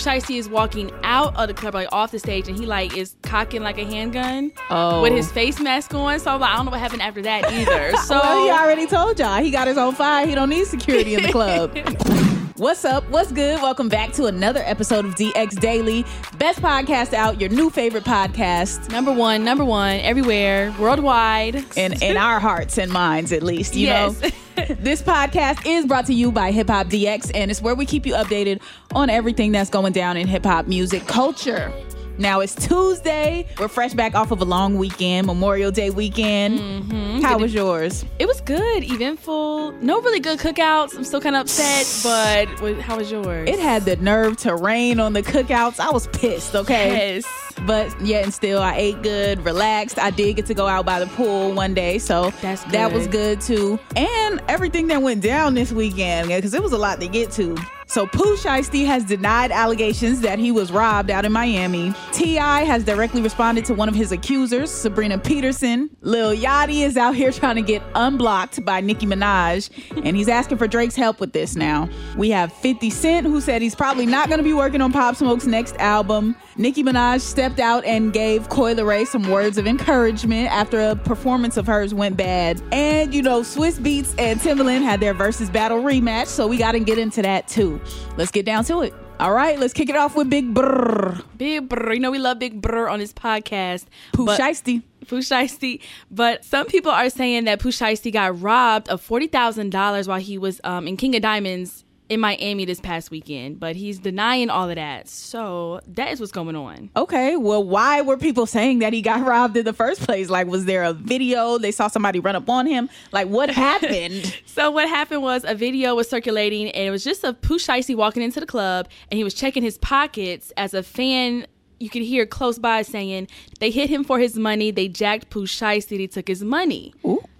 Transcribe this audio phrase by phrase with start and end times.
[0.00, 3.16] Shiesty is walking out of the club, like off the stage, and he like is
[3.22, 5.02] cocking like a handgun Oh.
[5.02, 6.18] with his face mask on.
[6.20, 7.92] So like, I don't know what happened after that either.
[8.10, 10.26] So well, he already told y'all he got his own fire.
[10.26, 11.76] He don't need security in the club.
[12.56, 13.08] What's up?
[13.10, 13.62] What's good?
[13.62, 16.04] Welcome back to another episode of DX Daily,
[16.36, 21.64] best podcast out, your new favorite podcast, number one, number one, everywhere, worldwide.
[21.76, 23.76] in in our hearts and minds, at least.
[23.76, 24.20] You Yes.
[24.20, 24.28] know,
[24.80, 28.04] this podcast is brought to you by Hip Hop DX, and it's where we keep
[28.06, 28.60] you updated
[28.94, 31.72] on everything that's going down in hip hop music culture.
[32.18, 33.46] Now it's Tuesday.
[33.58, 36.58] We're fresh back off of a long weekend, Memorial Day weekend.
[36.58, 37.20] Mm-hmm.
[37.20, 38.04] How was yours?
[38.18, 39.72] It was good, eventful.
[39.72, 40.96] No really good cookouts.
[40.96, 43.48] I'm still kind of upset, but how was yours?
[43.48, 45.80] It had the nerve to rain on the cookouts.
[45.80, 47.14] I was pissed, okay?
[47.16, 47.24] Yes.
[47.66, 49.98] But yet and still, I ate good, relaxed.
[49.98, 53.06] I did get to go out by the pool one day, so That's that was
[53.06, 53.78] good too.
[53.96, 57.56] And everything that went down this weekend, because it was a lot to get to.
[57.90, 61.92] So Pooh Shiesty has denied allegations that he was robbed out in Miami.
[62.12, 62.62] T.I.
[62.62, 65.90] has directly responded to one of his accusers, Sabrina Peterson.
[66.00, 69.70] Lil Yachty is out here trying to get unblocked by Nicki Minaj,
[70.04, 71.88] and he's asking for Drake's help with this now.
[72.16, 75.16] We have 50 Cent, who said he's probably not going to be working on Pop
[75.16, 76.36] Smoke's next album.
[76.60, 81.56] Nicki Minaj stepped out and gave Coi Leray some words of encouragement after a performance
[81.56, 82.60] of hers went bad.
[82.70, 86.72] And, you know, Swizz Beatz and Timbaland had their Verzuz battle rematch, so we got
[86.72, 87.80] to get into that too.
[88.18, 88.92] Let's get down to it.
[89.18, 91.22] All right, let's kick it off with Big Brr.
[91.38, 91.94] Big brr.
[91.94, 93.86] You know we love Big Brr on this podcast.
[94.12, 94.82] Pooh Shiesty.
[95.08, 95.80] Pooh Shiesty.
[96.10, 100.20] But some people are saying that Pooh Shiesty got robbed of forty thousand dollars while
[100.20, 103.58] he was um, in King of Diamonds in Miami this past weekend.
[103.58, 105.08] But he's denying all of that.
[105.08, 106.90] So that is what's going on.
[106.96, 110.28] Okay, well, why were people saying that he got robbed in the first place?
[110.28, 111.56] Like, was there a video?
[111.56, 112.90] They saw somebody run up on him?
[113.12, 114.36] Like, what happened?
[114.44, 117.96] So what happened was a video was circulating, and it was just a Pooh Shiesty
[117.96, 121.46] walking into the club, and he was checking his pockets as a fan.
[121.80, 123.26] You could hear close by saying
[123.58, 124.70] they hit him for his money.
[124.70, 125.96] They jacked Pooh Shiesty.
[125.96, 126.92] They took his money.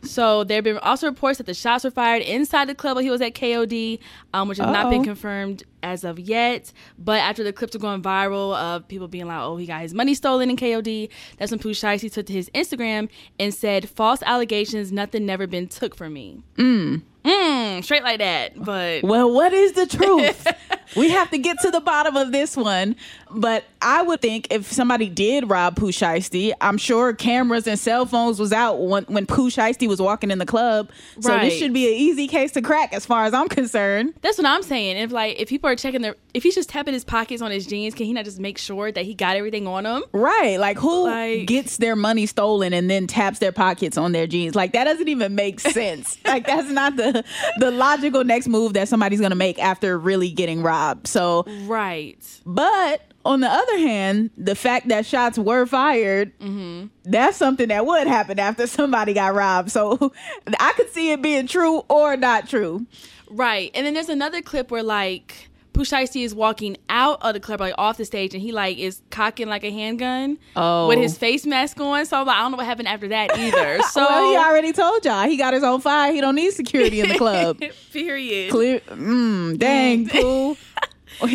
[0.03, 3.05] So there have been also reports that the shots were fired inside the club while
[3.05, 3.99] he was at KOD,
[4.33, 6.73] um, which has not been confirmed as of yet.
[6.99, 9.93] But after the clips were going viral of people being like, "Oh, he got his
[9.93, 14.23] money stolen in KOD," that's when Pooh Shiesty took to his Instagram and said, "False
[14.23, 14.91] allegations.
[14.91, 18.53] Nothing never been took from me." Mm, straight like that.
[18.57, 20.47] But Well, what is the truth?
[20.97, 22.97] we have to get to the bottom of this one.
[23.33, 28.05] But I would think if somebody did rob Pooh Shiesty, I'm sure cameras and cell
[28.07, 30.91] phones was out when, when Pooh Shiesty was walking in the club.
[31.21, 31.45] So Right.
[31.49, 34.15] this should be an easy case to crack as far as I'm concerned.
[34.21, 34.97] that's what I'm saying.
[34.97, 37.67] If like if people are checking their, if he's just tapping his pockets on his
[37.67, 40.03] jeans, can he not just make sure that he got everything on him?
[40.13, 40.59] Right.
[40.59, 44.55] Like who Like- gets their money stolen and then taps their pockets on their jeans?
[44.55, 46.19] Like that doesn't even make sense.
[46.25, 47.25] like that's not the
[47.59, 51.07] the logical next move that somebody's gonna make after really getting robbed.
[51.07, 52.17] So Right.
[52.47, 56.87] But on the other hand, the fact that shots were fired, mm-hmm.
[57.05, 59.71] that's something that would happen after somebody got robbed.
[59.71, 60.13] So
[60.59, 62.87] I could see it being true or not true.
[63.29, 63.71] Right.
[63.75, 67.61] And then there's another clip where like Pooh Shiesty is walking out of the club,
[67.61, 70.89] like off the stage, and he like is cocking like a handgun Oh.
[70.89, 72.05] with his face mask on.
[72.07, 73.81] So like, I don't know what happened after that either.
[73.85, 76.13] So well, he already told y'all he got his own fire.
[76.13, 77.61] He don't need security in the club.
[77.93, 78.51] period.
[78.51, 78.81] Clear.
[78.81, 80.57] Mm, dang, Pooh.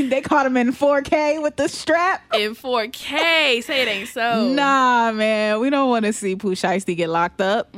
[0.10, 2.24] they caught him in 4K with the strap.
[2.34, 3.64] In 4K.
[3.64, 4.48] Say it ain't so.
[4.50, 7.74] Nah, man, we don't want to see Pooh Shiesty get locked up.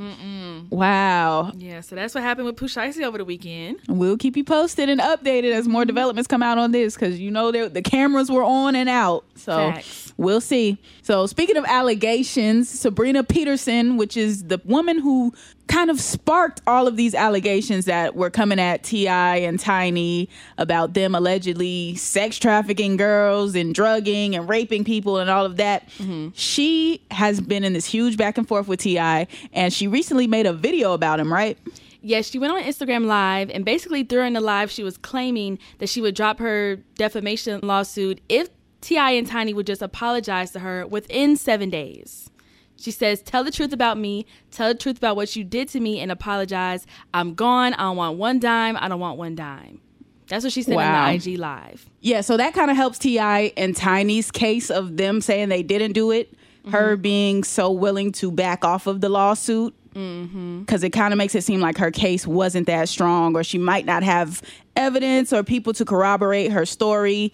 [0.70, 1.52] Wow.
[1.56, 3.80] Yeah, so that's what happened with Shiesty over the weekend.
[3.88, 5.88] We'll keep you posted and updated as more mm-hmm.
[5.88, 9.26] developments come out on this because you know the cameras were on and out.
[9.36, 10.14] So Facts.
[10.18, 10.78] we'll see.
[11.02, 15.34] So speaking of allegations, Sabrina Peterson, which is the woman who
[15.68, 19.38] kind of sparked all of these allegations that were coming at T.I.
[19.38, 25.46] and Tiny about them allegedly sex trafficking girls and drugging and raping people and all
[25.46, 25.90] of that.
[26.34, 29.28] She has been in this huge back and forth with T.I.
[29.54, 31.58] and she recently made a video about him, right?
[32.02, 35.90] Yes, she went on Instagram Live, and basically during the live, she was claiming that
[35.90, 38.48] she would drop her defamation lawsuit if
[38.82, 39.12] T.I.
[39.12, 42.30] and Tiny would just apologize to her within seven days.
[42.78, 45.80] She says, Tell the truth about me, tell the truth about what you did to
[45.80, 46.86] me, and apologize.
[47.14, 47.74] I'm gone.
[47.74, 48.78] I don't want one dime.
[48.80, 49.82] I don't want one dime.
[50.28, 51.06] That's what she said Wow.
[51.06, 51.90] on the IG Live.
[52.02, 53.54] Yeah, so that kind of helps T.I.
[53.58, 56.34] and Tiny's case of them saying they didn't do it.
[56.70, 57.02] Her mm-hmm.
[57.02, 60.60] being so willing to back off of the lawsuit mm-hmm.
[60.60, 63.58] because it kind of makes it seem like her case wasn't that strong, or she
[63.58, 64.42] might not have
[64.76, 67.32] evidence or people to corroborate her story,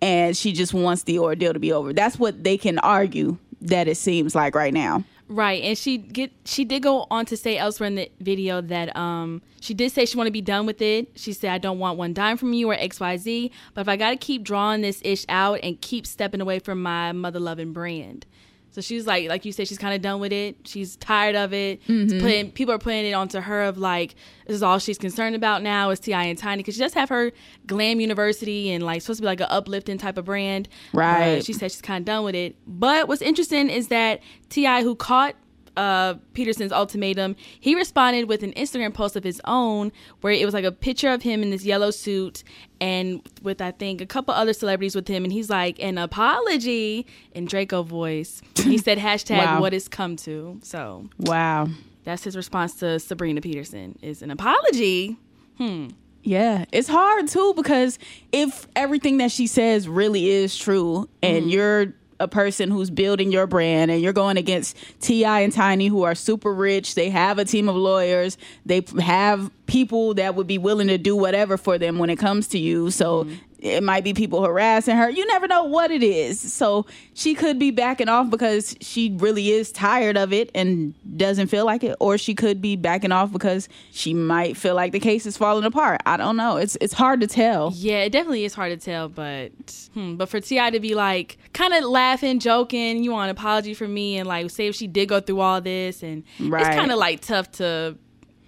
[0.00, 1.92] and she just wants the ordeal to be over.
[1.92, 5.04] That's what they can argue that it seems like right now.
[5.28, 8.94] Right, and she get she did go on to say elsewhere in the video that
[8.94, 11.08] um she did say she want to be done with it.
[11.14, 13.88] She said I don't want one dime from you or X Y Z, but if
[13.88, 17.40] I got to keep drawing this ish out and keep stepping away from my mother
[17.40, 18.26] loving brand.
[18.72, 20.56] So she's like, like you said, she's kind of done with it.
[20.66, 21.80] She's tired of it.
[21.86, 22.20] It's mm-hmm.
[22.20, 24.14] Putting people are putting it onto her of like
[24.46, 26.24] this is all she's concerned about now is T.I.
[26.24, 27.32] and Tiny because she does have her
[27.66, 30.70] glam university and like supposed to be like an uplifting type of brand.
[30.94, 31.36] Right.
[31.36, 32.56] But she said she's kind of done with it.
[32.66, 35.36] But what's interesting is that T.I., who caught
[35.76, 39.90] uh, Peterson's ultimatum, he responded with an Instagram post of his own
[40.20, 42.44] where it was like a picture of him in this yellow suit
[42.80, 47.06] and with I think a couple other celebrities with him, and he's like an apology
[47.32, 48.42] in Draco voice.
[48.56, 49.60] He said hashtag Wow.
[49.60, 50.58] what it's come to.
[50.62, 51.68] So Wow.
[52.04, 55.16] that's his response to Sabrina Peterson is an apology.
[55.58, 55.88] Hmm.
[56.24, 57.98] Yeah, it's hard too because
[58.30, 63.46] if everything that she says really is true and you're a person who's building your
[63.46, 65.40] brand and you're going against T.I.
[65.40, 70.14] and Tiny who are super rich, they have a team of lawyers, they have people
[70.14, 72.90] that would be willing to do whatever for them when it comes to you.
[72.90, 73.26] So
[73.62, 75.08] it might be people harassing her.
[75.08, 76.40] You never know what it is.
[76.40, 76.84] So
[77.14, 81.64] she could be backing off because she really is tired of it and doesn't feel
[81.64, 85.26] like it, or she could be backing off because she might feel like the case
[85.26, 86.00] is falling apart.
[86.04, 86.56] I don't know.
[86.56, 87.72] It's it's hard to tell.
[87.74, 89.52] Yeah, it definitely is hard to tell, but
[89.94, 90.70] hmm, but for T.I.
[90.70, 94.50] to be like kind of laughing, joking, you want an apology from me, and like
[94.50, 96.66] say if she did go through all this, and Right.
[96.66, 97.96] it's kind of like tough to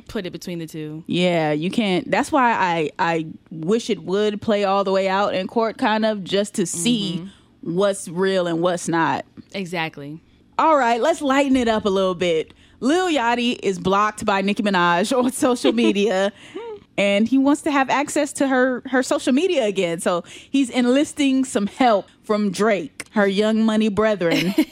[0.08, 1.04] put it between the two.
[1.06, 2.10] Yeah, you can't.
[2.10, 6.04] That's why I I wish it would play all the way out in court, kind
[6.04, 7.76] of just to see mm-hmm.
[7.76, 9.24] what's real and what's not.
[9.52, 10.20] Exactly.
[10.58, 12.54] All right, let's lighten it up a little bit.
[12.80, 16.32] Lil Yachty is blocked by Nicki Minaj on social media.
[16.96, 20.00] And he wants to have access to her her social media again.
[20.00, 24.54] So he's enlisting some help from Drake, her young money brethren.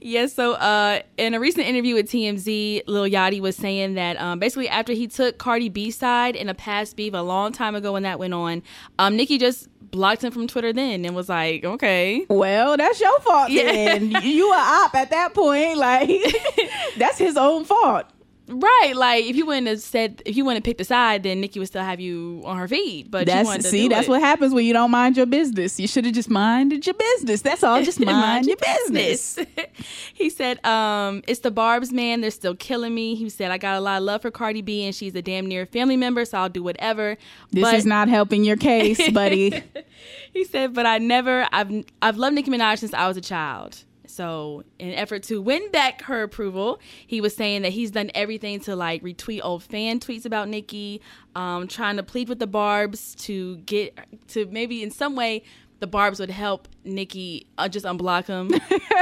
[0.00, 4.38] Yeah, so uh, in a recent interview with TMZ, Lil Yachty was saying that um,
[4.38, 7.92] basically after he took Cardi B's side in a past beef a long time ago
[7.92, 8.62] when that went on,
[8.98, 12.24] um, Nicki just blocked him from Twitter then and was like, okay.
[12.30, 13.64] well, that's your fault Yeah.
[13.98, 14.10] then.
[14.22, 15.76] You a op at that point.
[15.76, 16.08] Like
[16.96, 18.06] that's his own fault.
[18.48, 21.40] Right, like if you wouldn't have said, if you wouldn't have picked a side, then
[21.40, 23.10] Nicki would still have you on her feed.
[23.10, 24.10] But you That's see, that's it.
[24.10, 25.78] what happens when you don't mind your business.
[25.78, 27.42] You should have just minded your business.
[27.42, 27.82] That's all.
[27.82, 29.38] Just mind, your business.
[30.14, 32.22] he said, um, "It's the Barb's man.
[32.22, 34.84] They're still killing me." He said, "I got a lot of love for Cardi B,
[34.84, 37.18] and she's a damn near family member, so I'll do whatever."
[37.52, 39.62] This but is not helping your case, buddy.
[40.32, 41.48] He said, "But I never.
[41.52, 43.84] I've I've loved Nicki Minaj since I was a child."
[44.18, 48.58] So, in effort to win back her approval, he was saying that he's done everything
[48.62, 51.00] to like retweet old fan tweets about Nicki,
[51.36, 53.96] um, trying to plead with the Barbs to get
[54.30, 55.44] to maybe in some way
[55.80, 58.50] the Barbs would help Nicki uh, just unblock him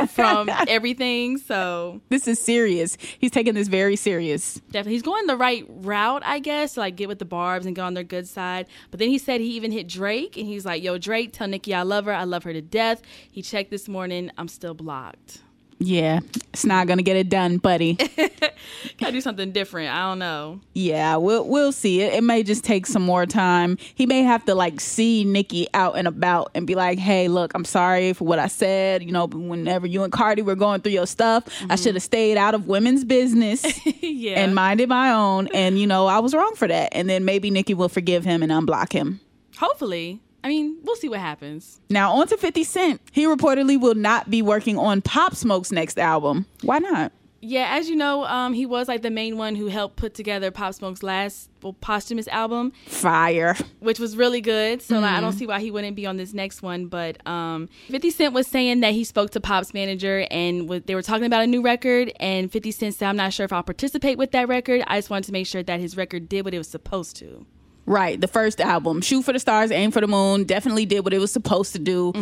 [0.09, 1.39] from everything.
[1.39, 2.97] So this is serious.
[3.19, 4.61] He's taking this very serious.
[4.71, 7.75] definitely he's going the right route, I guess, to, like get with the Barbs and
[7.75, 8.67] get on their good side.
[8.91, 11.75] But then he said he even hit Drake and he's like, "Yo, Drake, tell Nicki
[11.75, 12.13] I love her.
[12.13, 14.31] I love her to death." He checked this morning.
[14.39, 15.43] I'm still blocked.
[15.79, 16.21] Yeah,
[16.53, 17.95] it's not gonna get it done, buddy.
[18.99, 19.91] Gotta do something different.
[19.95, 20.61] I don't know.
[20.73, 22.03] yeah, we'll we'll see.
[22.03, 23.77] It it may just take some more time.
[23.95, 27.53] He may have to like see Nicki out and about and be like, "Hey, look,
[27.55, 29.03] I'm sorry for what I said.
[29.03, 31.77] You know, whenever you and Cardi were going through your stuff, I mm-hmm.
[31.77, 33.65] should have stayed out of women's business."
[34.01, 34.41] yeah.
[34.41, 35.49] and minded my own.
[35.49, 36.91] And, you know, I was wrong for that.
[36.93, 39.21] And then maybe Nicki will forgive him and unblock him.
[39.59, 40.21] Hopefully.
[40.47, 41.81] I mean, we'll see what happens.
[41.91, 43.01] Now, on to 50 Cent.
[43.11, 46.47] He reportedly will not be working on Pop Smoke's next album.
[46.63, 47.11] Why not?
[47.41, 50.53] Yeah, as you know, um, he was like the main one who helped put together
[50.53, 53.61] Pop Smoke's last well, posthumous album, Faith.
[53.81, 54.83] which was really good.
[54.83, 56.87] So like, I don't see why he wouldn't be on this next one.
[56.87, 60.95] But um, 50 Cent was saying that he spoke to Pop's manager and w- they
[60.95, 62.13] were talking about a new record.
[62.21, 64.85] And 50 Cent said, I'm not sure if I'll participate with that record.
[64.87, 67.47] I just wanted to make sure that his record did what it was supposed to.
[67.87, 71.13] Right, the first album, Shoot for the Stars, Aim for the Moon, definitely did what
[71.15, 72.13] it was supposed to do.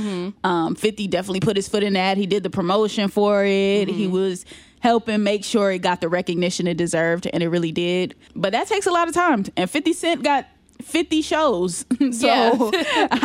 [0.44, 2.18] Um, 50 definitely put his foot in that.
[2.18, 3.88] He did the promotion for it.
[3.88, 4.44] He was
[4.80, 8.14] helping make sure it got the recognition it deserved, and it really did.
[8.36, 9.46] But that takes a lot of time.
[9.56, 10.46] And 50 Cent got
[10.84, 11.84] 50 shows.
[12.12, 12.70] so.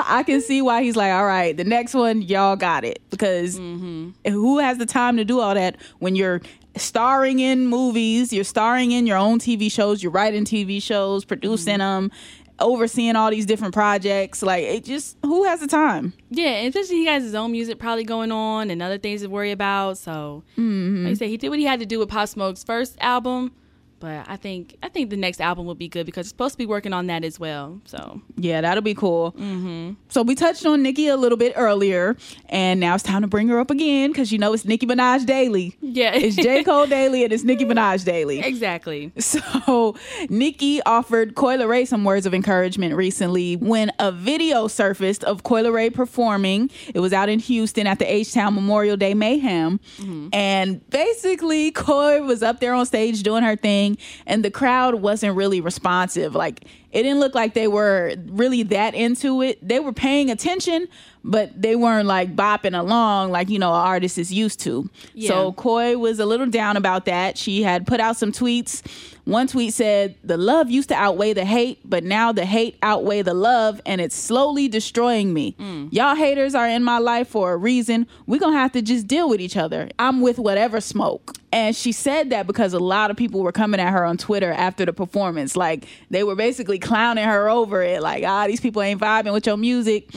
[0.08, 3.02] I can see why he's like, all right, the next one, y'all got it.
[3.10, 4.10] Because mm-hmm.
[4.30, 6.42] who has the time to do all that when you're
[6.76, 11.80] starring in movies, you're starring in your own TV shows, you're writing TV shows, producing
[11.80, 12.08] mm-hmm.
[12.08, 12.12] them,
[12.60, 14.42] overseeing all these different projects.
[14.42, 16.14] Like, it just, who has the time?
[16.30, 19.52] Yeah, especially he has his own music probably going on and other things to worry
[19.52, 19.98] about.
[19.98, 21.08] So, like mm-hmm.
[21.08, 23.52] I said, he did what he had to do with Pop Smoke's first album.
[24.00, 26.58] But I think I think the next album will be good because it's supposed to
[26.58, 27.82] be working on that as well.
[27.86, 29.34] So Yeah, that'll be cool.
[29.34, 29.94] Mm-hmm.
[30.10, 32.16] So we touched on Nicki a little bit earlier,
[32.48, 35.26] and now it's time to bring her up again because you know it's Nicki Minaj
[35.26, 35.76] Daily.
[35.82, 36.64] yeah, It's J.
[36.64, 38.40] Cole Daily and it's Nicki Minaj Daily.
[38.40, 39.12] exactly.
[39.20, 39.96] So
[40.30, 45.64] Nicki offered Coi Leray some words of encouragement recently when a video surfaced of Coi
[45.64, 46.70] Leray performing.
[46.94, 49.80] It was out in Houston at the H Town Memorial Day Mayhem.
[49.98, 50.30] Mm-hmm.
[50.34, 53.89] And basically Coi was up there on stage doing her thing
[54.26, 56.36] and the crowd wasn't really responsive.
[56.36, 59.66] Like it didn't look like they were really that into it.
[59.68, 60.88] They were paying attention,
[61.24, 64.90] but they weren't like bopping along like, you know, an artist is used to.
[65.28, 65.52] So Yeah.
[65.56, 67.38] Coi was a little down about that.
[67.38, 68.82] She had put out some tweets.
[69.26, 73.22] One tweet said, The love used to outweigh the hate, but now the hate outweigh
[73.22, 75.52] the love, and it's slowly destroying me.
[75.60, 75.88] Hmm.
[75.92, 78.08] Y'all haters are in my life for a reason.
[78.26, 79.90] We're gonna have to just deal with each other.
[80.00, 81.36] I'm with whatever smoke.
[81.52, 84.52] And she said that because a lot of people were coming at her on Twitter
[84.52, 85.56] after the performance.
[85.56, 88.02] Like they were basically clowning her over it.
[88.02, 90.10] Like, ah, these people ain't vibing with your music.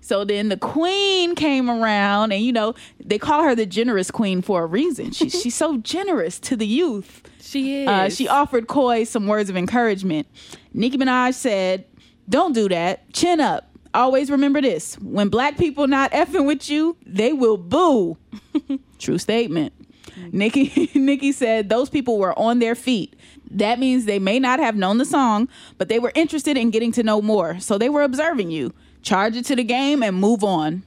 [0.00, 4.42] So then the queen came around, and you know, they call her the generous queen
[4.42, 5.12] for a reason.
[5.12, 7.22] She, she's so generous to the youth.
[7.40, 7.88] She is.
[7.88, 10.26] Uh, she offered Coi some words of encouragement.
[10.72, 11.84] Nicki Minaj said,
[12.28, 13.12] Don't do that.
[13.12, 13.68] Chin up.
[13.94, 14.98] Always remember this.
[15.00, 18.16] When black people not effing with you, they will boo.
[18.98, 19.74] True statement.
[20.30, 23.16] Nicki Nicki said those people were on their feet.
[23.58, 26.92] That means they may not have known the song, but they were interested in getting
[26.92, 27.58] to know more.
[27.60, 28.72] So they were observing you.
[29.02, 30.84] Charge it to the game and move on.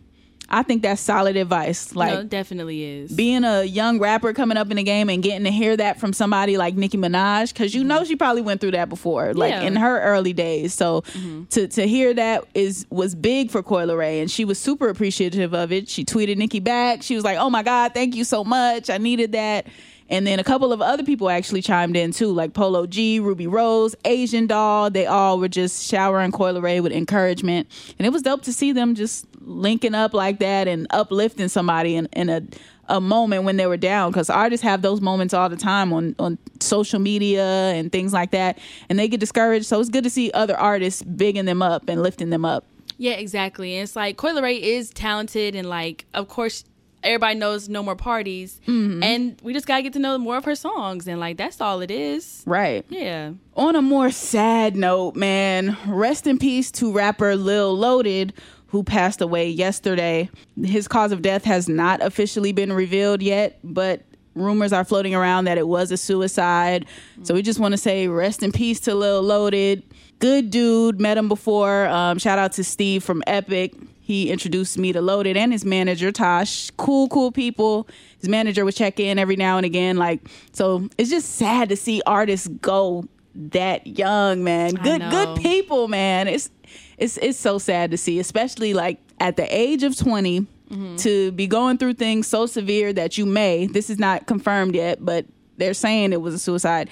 [0.49, 1.95] I think that's solid advice.
[1.95, 3.11] Like no, it definitely is.
[3.11, 6.13] being a young rapper coming up in the game and getting to hear that from
[6.13, 8.05] somebody like Nicki Minaj, because you know mm-hmm.
[8.05, 9.61] she probably went through that before, like Yeah.
[9.61, 10.73] in her early days.
[10.73, 11.45] So mm-hmm.
[11.45, 15.53] to to hear that is was big for Coi Leray, and she was super appreciative
[15.53, 15.89] of it.
[15.89, 17.01] She tweeted Nicki back.
[17.01, 18.89] She was like, "Oh my God, thank you so much.
[18.89, 19.65] I needed that."
[20.09, 23.47] And then a couple of other people actually chimed in too, like Polo G, Rubi
[23.47, 24.91] Rose, Asian Doll.
[24.91, 28.71] They all were just showering Coi Leray with encouragement, and it was dope to see
[28.71, 32.43] them just linking up like that and uplifting somebody in, in a
[32.87, 34.11] a moment when they were down.
[34.11, 38.31] Because artists have those moments all the time on on social media and things like
[38.31, 38.59] that.
[38.89, 39.65] And they get discouraged.
[39.65, 42.65] So it's good to see other artists bigging them up and lifting them up.
[42.97, 43.75] Yeah, exactly.
[43.75, 46.63] And it's like Coi Leray is talented, and like, of course,
[47.05, 49.03] everybody knows No More Parties, Mm-hmm.
[49.03, 51.81] and we just gotta get to know more of her songs, and like, that's all
[51.81, 52.43] it is.
[52.45, 53.31] right Yeah.
[53.55, 58.33] on a more sad note man rest in peace to rapper lil loaded
[58.67, 60.29] who passed away yesterday
[60.61, 64.01] his cause of death has not officially been revealed yet but
[64.33, 66.85] rumors are floating around that it was a suicide
[67.23, 69.81] so we just want to say rest in peace to lil loaded
[70.19, 73.73] good dude met him before um, shout out to steve from epic
[74.05, 77.87] he introduced me to loaded and his manager tosh cool cool people
[78.19, 80.21] his manager would check in every now and again like
[80.53, 84.71] so it's just sad to see artists go that young, man.
[84.75, 86.27] Good good people, man.
[86.27, 86.49] It's
[86.97, 90.95] it's it's so sad to see, especially like at the age of 20 Mm-hmm.
[90.95, 94.97] to be going through things so severe that you may, this is not confirmed yet,
[94.99, 95.25] but
[95.57, 96.89] they're saying it was a suicide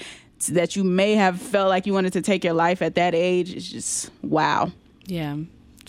[0.51, 3.51] that you may have felt like you wanted to take your life at that age.
[3.51, 4.71] It's just wow.
[5.07, 5.37] Yeah,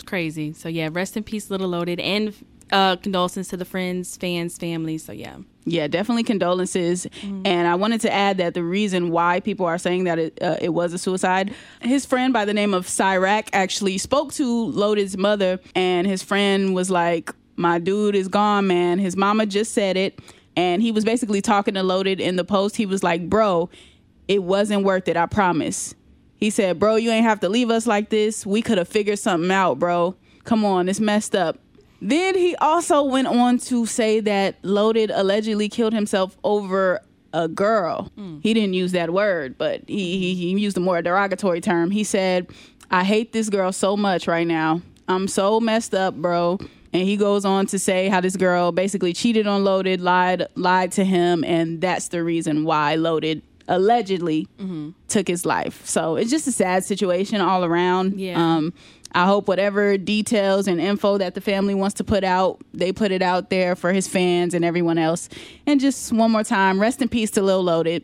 [0.05, 0.53] crazy.
[0.53, 2.33] So yeah, rest in peace, Little Loaded, and
[2.71, 4.97] uh, condolences to the friends, fans, family.
[4.97, 7.05] So yeah, Yeah, definitely condolences.
[7.21, 7.41] Mm-hmm.
[7.45, 10.57] And I wanted to add that the reason why people are saying that it, uh,
[10.61, 15.17] it was a suicide, his friend by the name of Cyrac actually spoke to Loaded's
[15.17, 18.99] mother, and his friend was like, My dude is gone, man.
[18.99, 20.19] His mama just said it.
[20.57, 22.77] And he was basically talking to Loaded in the post.
[22.77, 23.69] He was like, Bro,
[24.27, 25.93] it wasn't worth it, I promise.
[26.37, 28.45] He said, Bro, you ain't have to leave us like this.
[28.45, 30.15] We could have figured something out, bro.
[30.43, 31.59] Come on, it's messed up.
[32.01, 37.01] Then he also went on to say that Loaded allegedly killed himself over
[37.33, 38.11] a girl.
[38.15, 38.39] Hmm.
[38.41, 41.91] He didn't use that word, but he, he he used a more derogatory term.
[41.91, 42.47] He said,
[42.91, 44.81] "I hate this girl so much right now.
[45.07, 46.59] I'm so messed up, bro."
[46.93, 50.93] And he goes on to say how this girl basically cheated on Loaded, lied lied
[50.93, 54.47] to him, and that's the reason why Loaded allegedly
[55.07, 55.85] took his life.
[55.85, 58.19] So it's just a sad situation all around.
[58.19, 58.37] Yeah.
[58.37, 58.73] Um,
[59.13, 63.11] I hope whatever details and info that the family wants to put out, they put
[63.11, 65.29] it out there for his fans and everyone else.
[65.65, 68.03] And just one more time, rest in peace to Lil Loaded.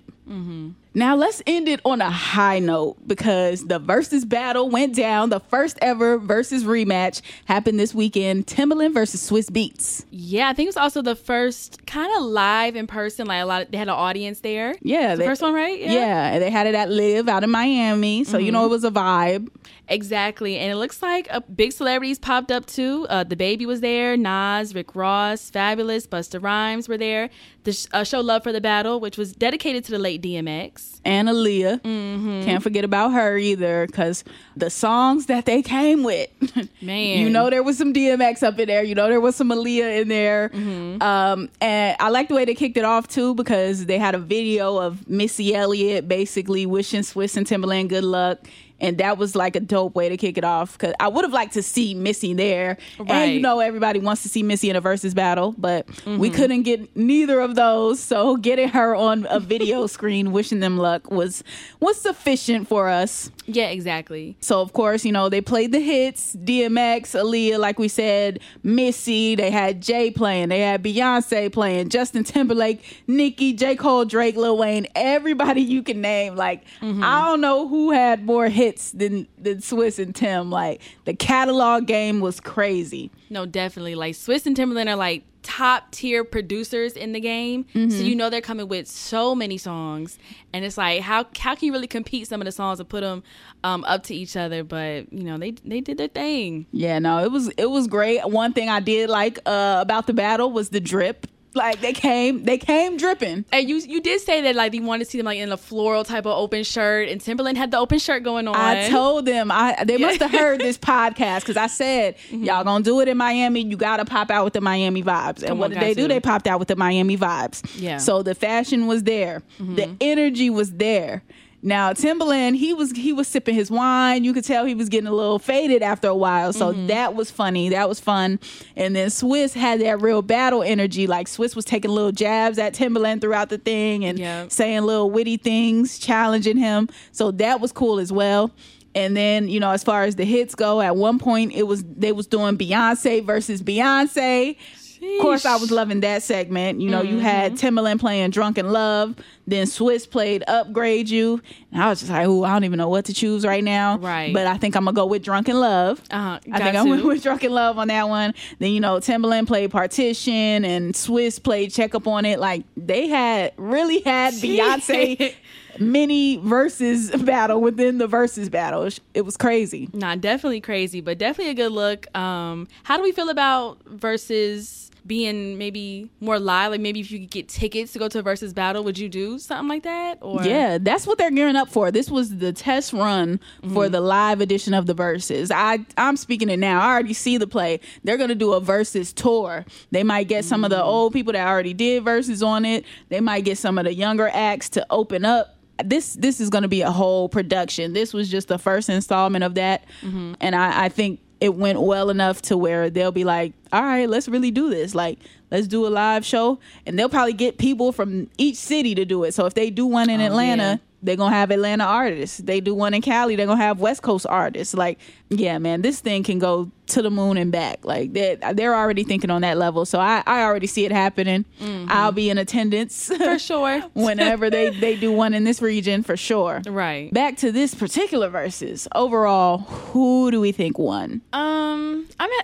[0.94, 5.30] Now let's end it on a high note because the Verzuz battle went down.
[5.30, 8.46] The first ever Verzuz rematch happened this weekend.
[8.46, 10.04] Timbaland versus Swizz Beatz.
[10.12, 13.26] Yeah, I think it was also the first kind of live in person.
[13.26, 14.76] Like a lot, of, they had an audience there.
[14.82, 15.80] Yeah, It's the first one, right?
[15.80, 16.34] Yeah.
[16.34, 18.92] and they had it at LIV out in Miami, so you know it was a
[18.92, 19.48] vibe.
[19.88, 20.58] Exactly.
[20.58, 23.06] And it looks like uh, big celebrities popped up too.
[23.10, 27.30] Uh, DaBaby was there, Nas, Rick Ross, Fabolous, Busta Rhymes were there.
[27.64, 30.81] The sh- uh, show Love for the Battle, which was dedicated to the late DMX.
[31.04, 31.82] And Aaliyah.
[31.82, 32.44] Mm-hmm.
[32.44, 34.24] Can't forget about her either, because
[34.56, 36.30] the songs that they came with,
[36.82, 37.18] Man.
[37.20, 38.84] you know there was some DMX up in there.
[38.84, 40.50] You know there was some Aaliyah in there.
[40.50, 41.02] Mm-hmm.
[41.02, 44.20] Um, and I like the way they kicked it off too, because they had a
[44.20, 48.48] video of Missy Elliott basically wishing Swizz and Timbaland good luck.
[48.82, 50.78] And that was like a dope way to kick it off.
[50.78, 54.30] Cause I would have liked to see Missy there, and you know everybody wants to
[54.30, 56.18] see Missy in a Verzuz battle, but Mm-hmm.
[56.18, 58.00] we couldn't get neither of those.
[58.00, 61.44] So getting her on a video screen, wishing them luck, was
[61.80, 63.30] was sufficient for us.
[63.46, 64.36] Yeah, exactly.
[64.42, 69.36] So of course, you know they played the hits: DMX, Aaliyah, like we said, Missy.
[69.36, 74.58] They had Jay playing, they had Beyonce playing, Justin Timberlake, Nicki, J Cole, Drake, Lil
[74.58, 76.36] Wayne, everybody you can name.
[76.36, 80.50] Like I don't know who had more hits than than Swizz and Tim.
[80.50, 83.12] Like the catalog game was crazy.
[83.30, 83.96] No, definitely.
[83.96, 87.64] Like Swizz and Timbaland are like top tier producers in the game.
[87.76, 87.90] Mm-hmm.
[87.90, 90.18] So you know they're coming with so many songs,
[90.54, 93.02] and it's like how how can you really compete some of the songs and put
[93.02, 93.24] them
[93.64, 94.64] um, up to each other?
[94.64, 96.66] But you know they they did their thing.
[96.72, 98.28] Yeah, no, it was it was great.
[98.30, 101.28] One thing I did like uh, about the battle was the drip.
[101.54, 103.44] Like they came, they came dripping.
[103.52, 105.58] And you you did say that like you wanted to see them like in a
[105.58, 108.56] floral type of open shirt, and Timbaland had the open shirt going on.
[108.56, 112.44] I told them I they must have heard this podcast because I said Mm-hmm.
[112.46, 113.62] y'all gonna do it in Miami.
[113.62, 115.40] You gotta pop out with the Miami vibes.
[115.40, 116.04] And Come what on, did they do?
[116.04, 116.08] to.
[116.08, 117.62] They popped out with the Miami vibes.
[117.80, 117.96] Yeah.
[117.96, 118.00] Mm-hmm.
[118.00, 121.22] So the fashion was there, the energy was there.
[121.64, 124.24] Now Timbaland, he was he was sipping his wine.
[124.24, 126.54] You could tell he was getting a little faded after a while.
[126.54, 126.88] So Mm-hmm.
[126.88, 127.70] that was funny.
[127.70, 128.40] That was fun.
[128.76, 131.06] And then Swizz had that real battle energy.
[131.06, 134.46] Like Swizz was taking little jabs at Timbaland throughout the thing and Yeah.
[134.50, 136.90] saying little witty things, challenging him.
[137.12, 138.50] So that was cool as well.
[138.94, 141.84] And then, you know, as far as the hits go, at one point it was
[141.84, 144.58] they was doing Beyonce versus Beyonce.
[145.02, 146.80] Of course, I was loving that segment.
[146.80, 149.16] You know, you had Timbaland playing Drunk in Love,
[149.48, 151.42] then Swizz played Upgrade You.
[151.72, 153.98] And I was just like, ooh, I don't even know what to choose right now.
[153.98, 154.32] Right.
[154.32, 156.02] But I think I'm going to go with Drunk in Love.
[156.12, 158.36] Uh-huh, I think I went with Drunk in Love on that one.
[158.60, 162.40] Then, you know, Timbaland played Partition and Swizz played Check Up on It.
[162.40, 165.34] Like, they had really had Beyonce
[165.82, 168.88] mini Verzuz battle within the Verzuz battle.
[169.14, 169.90] It was crazy.
[169.94, 172.16] Nah, definitely crazy, but definitely a good look.
[172.16, 176.72] Um, how do we feel about Verzuz being maybe more live?
[176.72, 179.10] Like maybe if you could get tickets to go to a Verzuz battle, would you
[179.10, 180.20] do something like that?
[180.22, 181.90] Or Yeah, that's what they're gearing up for.
[181.92, 183.40] This was the test run
[183.74, 185.52] for the live edition of the Verzuz.
[185.54, 186.80] I I'm speaking it now.
[186.82, 187.80] I already see the play.
[188.04, 189.66] They're gonna do a Verzuz tour.
[189.90, 192.86] They might get some of the old people that already did Verzuz on it.
[193.10, 195.58] They might get some of the younger acts to open up.
[195.84, 197.94] This this is gonna be a whole production.
[197.94, 200.34] This was just the first installment of that, mm-hmm.
[200.40, 204.08] and I, I think it went well enough to where they'll be like, all right,
[204.08, 204.94] let's really do this.
[204.94, 205.18] Like,
[205.50, 206.60] let's do a live show.
[206.86, 209.34] And they'll probably get people from each city to do it.
[209.34, 210.78] So if they do one in oh, Atlanta, yeah.
[211.04, 212.38] They're gonna have Atlanta artists.
[212.38, 214.74] They do one in Cali, they're gonna have West Coast artists.
[214.74, 217.86] Like, yeah, man, this thing can go to the moon and back.
[217.86, 219.86] Like they're, they're already thinking on that level.
[219.86, 221.46] So I, I already see it happening.
[221.88, 223.82] I'll be in attendance for sure.
[223.94, 226.62] whenever they, they do one in this region for sure.
[226.68, 227.14] right.
[227.14, 228.88] Back to this particular Verzuz.
[228.94, 231.22] Overall, who do we think won?
[231.34, 232.42] Um, I mean,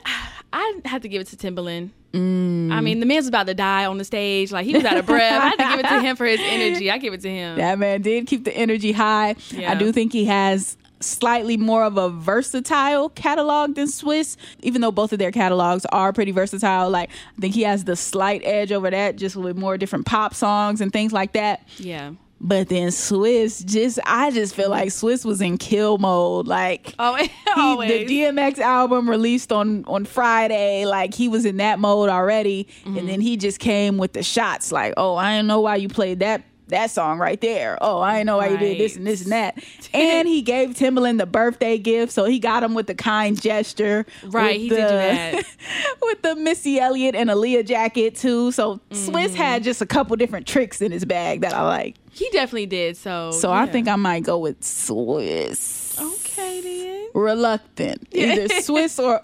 [0.58, 1.92] I had to give it to Timbaland.
[2.14, 2.72] Mm.
[2.72, 4.52] I mean, the man's about to die on the stage.
[4.52, 5.40] Like he was out of breath.
[5.40, 6.90] I had to give it to him for his energy.
[6.90, 7.58] I give it to him.
[7.58, 9.36] That man did keep the energy high.
[9.52, 9.72] Yeah.
[9.72, 14.92] I do think he has slightly more of a versatile catalog than Swizz, even though
[14.92, 16.90] both of their catalogs are pretty versatile.
[16.90, 20.34] Like I think he has the slight edge over that, just with more different pop
[20.34, 21.68] songs and things like that.
[21.78, 22.14] Yeah.
[22.40, 26.48] But then Swizz, just I just feel like Swizz was in kill mode.
[26.48, 27.90] Like Oh, he, always.
[28.08, 32.98] the DMX album released on on Friday, like he was in that mode already, Mm-hmm.
[32.98, 34.72] and then he just came with the shots.
[34.72, 37.78] Like, oh, I didn't know why you played that that song right there.
[37.82, 39.58] Oh, I know why you did this and this and that.
[39.94, 44.06] and he gave Timbaland the birthday gift, so he got him with the kind gesture.
[44.26, 45.46] Right, he did do that.
[46.02, 48.52] with the Missy Elliott and Aaliyah jacket too.
[48.52, 49.36] So Swizz Mm-hmm.
[49.36, 51.96] had just a couple different tricks in his bag that I like.
[52.12, 52.98] He definitely did.
[52.98, 56.00] So So I think I might go with Swizz.
[56.16, 57.08] okay then.
[57.14, 59.22] Reluctant, either Swizz or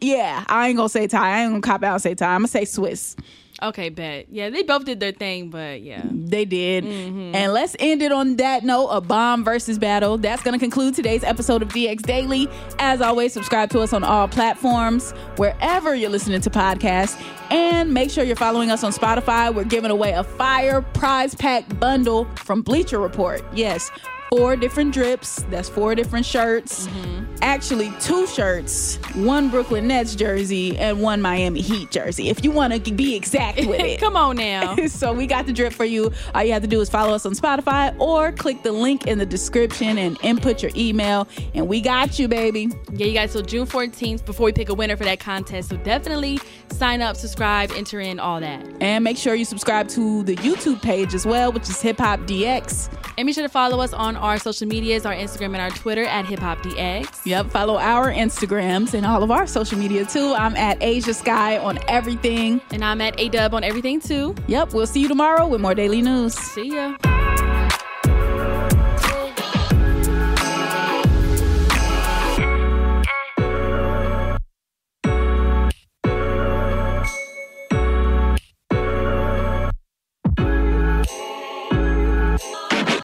[0.00, 0.44] yeah.
[0.48, 1.38] I ain't gonna say tie.
[1.38, 2.34] I ain't gonna cop out and say tie.
[2.34, 3.16] I'm gonna say Swizz.
[3.60, 4.26] Okay, bet.
[4.30, 6.02] Yeah, they both did their thing, but yeah.
[6.04, 6.84] They did.
[6.84, 7.34] Mm-hmm.
[7.34, 10.16] And let's end it on that note a bomb Verzuz battle.
[10.16, 12.48] That's going to conclude today's episode of DX Daily.
[12.78, 17.20] As always, subscribe to us on all platforms, wherever you're listening to podcasts.
[17.50, 19.52] And make sure you're following us on Spotify.
[19.52, 23.42] We're giving away a fire prize pack bundle from Bleacher Report.
[23.54, 23.90] Yes,
[24.30, 25.44] four different drips.
[25.50, 26.86] That's four different shirts.
[26.86, 27.36] Mm-hmm.
[27.42, 32.28] Actually, two shirts one Brooklyn Nets jersey and one Miami Heat jersey.
[32.28, 34.00] If you want to be exact with it.
[34.00, 34.76] Come on now.
[34.86, 36.12] so we got the drip for you.
[36.34, 39.18] All you have to do is follow us on Spotify or click the link in
[39.18, 42.68] the description and input your email, and we got you, baby.
[42.92, 45.70] Yeah, you guys, till June 14th before we pick a winner for that contest.
[45.70, 46.38] So definitely
[46.70, 48.66] sign up, subscribe, enter in all that.
[48.80, 52.20] And make sure you subscribe to the YouTube page as well, which is Hip Hop
[52.20, 52.92] DX.
[53.16, 56.04] And be sure to follow us on our social medias, our Instagram and our Twitter
[56.04, 57.24] at Hip Hop DX.
[57.24, 60.34] Yep, follow our Instagrams and all of our social media too.
[60.34, 62.60] I'm at Ashia Skye on everything.
[62.70, 64.34] And I'm at Ayeedubb on everything too.
[64.46, 66.34] Yep, we'll see you tomorrow with more daily news.
[66.34, 67.17] See ya.